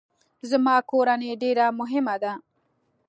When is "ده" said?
2.23-2.31